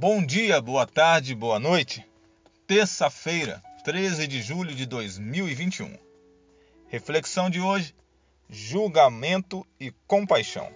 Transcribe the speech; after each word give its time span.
Bom 0.00 0.24
dia, 0.24 0.62
boa 0.62 0.86
tarde, 0.86 1.34
boa 1.34 1.58
noite. 1.58 2.06
Terça-feira, 2.68 3.60
13 3.82 4.28
de 4.28 4.40
julho 4.40 4.72
de 4.72 4.86
2021. 4.86 5.92
Reflexão 6.86 7.50
de 7.50 7.60
hoje: 7.60 7.96
julgamento 8.48 9.66
e 9.80 9.90
compaixão. 10.06 10.72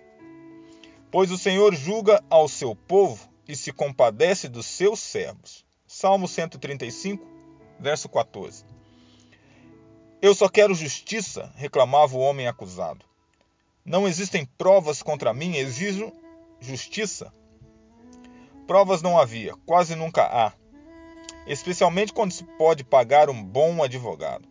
Pois 1.08 1.30
o 1.30 1.38
Senhor 1.38 1.72
julga 1.72 2.20
ao 2.28 2.48
seu 2.48 2.74
povo 2.74 3.30
e 3.46 3.54
se 3.54 3.70
compadece 3.72 4.48
dos 4.48 4.66
seus 4.66 4.98
servos. 4.98 5.64
Salmo 5.86 6.26
135, 6.26 7.24
verso 7.78 8.08
14. 8.08 8.64
Eu 10.20 10.34
só 10.34 10.48
quero 10.48 10.74
justiça, 10.74 11.52
reclamava 11.54 12.16
o 12.16 12.20
homem 12.20 12.48
acusado. 12.48 13.06
Não 13.84 14.08
existem 14.08 14.44
provas 14.44 15.00
contra 15.00 15.32
mim, 15.32 15.54
exijo 15.54 16.12
justiça. 16.58 17.32
Provas 18.72 19.02
não 19.02 19.18
havia, 19.18 19.54
quase 19.66 19.94
nunca 19.94 20.22
há, 20.22 20.50
especialmente 21.46 22.10
quando 22.10 22.32
se 22.32 22.42
pode 22.56 22.82
pagar 22.82 23.28
um 23.28 23.44
bom 23.44 23.82
advogado. 23.82 24.48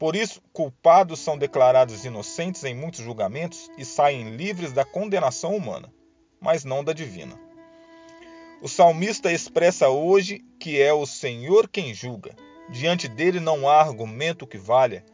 Por 0.00 0.16
isso, 0.16 0.42
culpados 0.52 1.20
são 1.20 1.38
declarados 1.38 2.04
inocentes 2.04 2.64
em 2.64 2.74
muitos 2.74 3.04
julgamentos 3.04 3.70
e 3.78 3.84
saem 3.84 4.34
livres 4.34 4.72
da 4.72 4.84
condenação 4.84 5.54
humana, 5.54 5.94
mas 6.40 6.64
não 6.64 6.82
da 6.82 6.92
divina. 6.92 7.38
O 8.60 8.68
salmista 8.68 9.30
expressa 9.30 9.88
hoje 9.88 10.44
que 10.58 10.82
é 10.82 10.92
o 10.92 11.06
Senhor 11.06 11.68
quem 11.68 11.94
julga. 11.94 12.34
Diante 12.68 13.06
dele 13.06 13.38
não 13.38 13.68
há 13.68 13.80
argumento 13.80 14.44
que 14.44 14.58
valha, 14.58 15.04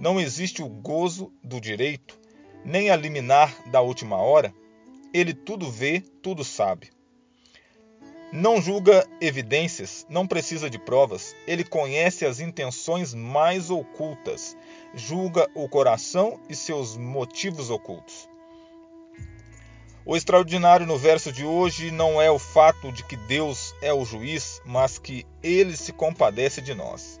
não 0.00 0.18
existe 0.18 0.62
o 0.62 0.68
gozo 0.70 1.30
do 1.44 1.60
direito, 1.60 2.18
nem 2.64 2.88
a 2.88 2.96
liminar 2.96 3.54
da 3.70 3.82
última 3.82 4.16
hora. 4.16 4.50
Ele 5.12 5.34
tudo 5.34 5.70
vê, 5.70 6.00
tudo 6.22 6.42
sabe. 6.42 6.88
Não 8.30 8.60
julga 8.60 9.08
evidências, 9.22 10.06
não 10.08 10.26
precisa 10.26 10.68
de 10.68 10.78
provas. 10.78 11.34
Ele 11.46 11.64
conhece 11.64 12.26
as 12.26 12.40
intenções 12.40 13.14
mais 13.14 13.70
ocultas, 13.70 14.54
julga 14.94 15.48
o 15.54 15.66
coração 15.66 16.38
e 16.46 16.54
seus 16.54 16.94
motivos 16.94 17.70
ocultos. 17.70 18.28
O 20.04 20.14
extraordinário 20.14 20.86
no 20.86 20.98
verso 20.98 21.32
de 21.32 21.44
hoje 21.44 21.90
não 21.90 22.20
é 22.20 22.30
o 22.30 22.38
fato 22.38 22.92
de 22.92 23.02
que 23.02 23.16
Deus 23.16 23.74
é 23.80 23.92
o 23.92 24.04
juiz, 24.04 24.60
mas 24.64 24.98
que 24.98 25.26
ele 25.42 25.74
se 25.74 25.92
compadece 25.92 26.60
de 26.60 26.74
nós. 26.74 27.18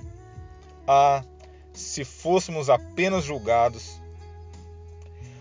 Ah, 0.86 1.22
se 1.72 2.04
fôssemos 2.04 2.68
apenas 2.68 3.24
julgados, 3.24 3.98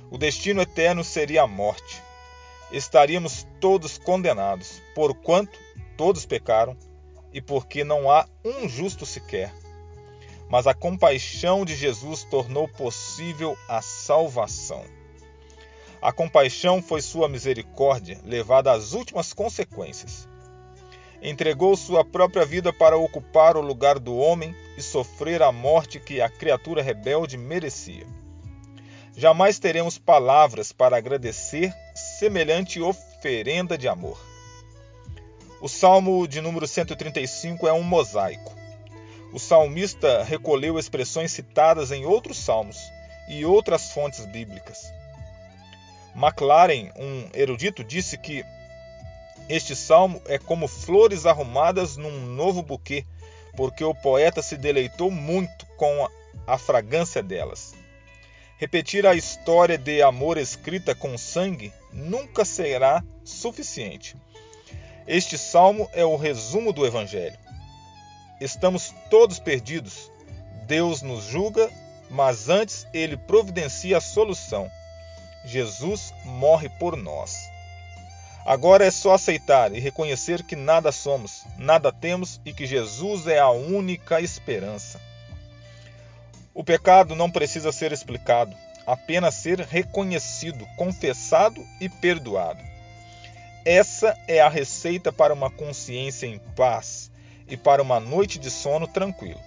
o 0.09 0.17
destino 0.17 0.61
eterno 0.61 1.03
seria 1.03 1.43
a 1.43 1.47
morte. 1.47 2.06
Estaríamos 2.71 3.47
todos 3.61 3.97
condenados, 3.97 4.81
porquanto 4.93 5.57
todos 5.95 6.25
pecaram 6.25 6.77
e 7.33 7.41
porque 7.41 7.83
não 7.83 8.09
há 8.11 8.27
um 8.43 8.67
justo 8.67 9.05
sequer. 9.05 9.53
Mas 10.49 10.67
a 10.67 10.73
compaixão 10.73 11.65
de 11.65 11.75
Jesus 11.75 12.23
tornou 12.23 12.67
possível 12.67 13.57
a 13.67 13.81
salvação. 13.81 14.83
A 16.01 16.11
compaixão 16.11 16.81
foi 16.81 17.01
sua 17.01 17.27
misericórdia, 17.27 18.19
levada 18.23 18.71
às 18.71 18.93
últimas 18.93 19.33
consequências. 19.33 20.27
Entregou 21.21 21.75
sua 21.75 22.05
própria 22.05 22.45
vida 22.45 22.71
para 22.71 22.97
ocupar 22.97 23.57
o 23.57 23.61
lugar 23.61 23.97
do 23.97 24.15
homem 24.15 24.55
e 24.77 24.81
sofrer 24.81 25.41
a 25.41 25.51
morte 25.51 25.99
que 25.99 26.21
a 26.21 26.29
criatura 26.29 26.83
rebelde 26.83 27.37
merecia. 27.37 28.05
Jamais 29.15 29.57
teremos 29.57 29.97
palavras 29.97 30.71
para 30.71 30.95
agradecer 30.95 31.73
semelhante 32.17 32.81
oferenda 32.81 33.77
de 33.77 33.87
amor. 33.87 34.19
O 35.61 35.69
Salmo 35.69 36.27
de 36.27 36.41
número 36.41 36.67
135 36.67 37.67
é 37.67 37.73
um 37.73 37.83
mosaico. 37.83 38.55
O 39.31 39.37
salmista 39.37 40.23
recolheu 40.23 40.79
expressões 40.79 41.31
citadas 41.31 41.91
em 41.91 42.05
outros 42.05 42.37
salmos 42.37 42.79
e 43.29 43.45
outras 43.45 43.91
fontes 43.91 44.25
bíblicas. 44.25 44.91
McLaren, 46.15 46.91
um 46.97 47.29
erudito, 47.35 47.83
disse 47.83 48.17
que 48.17 48.43
este 49.47 49.75
salmo 49.75 50.19
é 50.25 50.39
como 50.39 50.67
flores 50.67 51.27
arrumadas 51.27 51.97
num 51.97 52.25
novo 52.25 52.63
buquê, 52.63 53.05
porque 53.55 53.83
o 53.83 53.93
poeta 53.93 54.41
se 54.41 54.57
deleitou 54.57 55.11
muito 55.11 55.67
com 55.77 56.09
a 56.47 56.57
fragrância 56.57 57.21
delas. 57.21 57.75
Repetir 58.57 59.05
a 59.05 59.13
história 59.13 59.77
de 59.77 60.01
amor 60.01 60.35
escrita 60.35 60.95
com 60.95 61.15
sangue 61.15 61.71
nunca 61.93 62.43
será 62.43 63.03
suficiente. 63.23 64.15
Este 65.07 65.37
salmo 65.37 65.87
é 65.93 66.03
o 66.03 66.15
resumo 66.15 66.73
do 66.73 66.83
Evangelho. 66.83 67.37
Estamos 68.41 68.95
todos 69.11 69.37
perdidos. 69.37 70.11
Deus 70.65 71.03
nos 71.03 71.25
julga, 71.25 71.71
mas 72.09 72.49
antes 72.49 72.87
ele 72.93 73.15
providencia 73.15 73.97
a 73.97 74.01
solução. 74.01 74.67
Jesus 75.45 76.11
morre 76.25 76.67
por 76.67 76.97
nós. 76.97 77.37
Agora 78.43 78.85
é 78.85 78.91
só 78.91 79.13
aceitar 79.13 79.71
e 79.71 79.79
reconhecer 79.79 80.41
que 80.41 80.55
nada 80.55 80.91
somos, 80.91 81.45
nada 81.57 81.91
temos 81.91 82.41
e 82.43 82.51
que 82.51 82.65
Jesus 82.65 83.27
é 83.27 83.37
a 83.37 83.51
única 83.51 84.19
esperança. 84.19 84.99
O 86.57 86.63
pecado 86.63 87.15
não 87.15 87.29
precisa 87.29 87.71
ser 87.71 87.91
explicado, 87.91 88.57
apenas 88.83 89.35
ser 89.35 89.59
reconhecido, 89.59 90.65
confessado 90.75 91.63
e 91.79 91.87
perdoado. 91.87 92.59
Essa 93.63 94.17
é 94.27 94.41
a 94.41 94.49
receita 94.49 95.13
para 95.13 95.35
uma 95.35 95.51
consciência 95.51 96.25
em 96.25 96.39
paz 96.55 97.11
e 97.47 97.55
para 97.55 97.79
uma 97.79 97.99
noite 97.99 98.39
de 98.39 98.49
sono 98.49 98.87
tranquilo. 98.87 99.39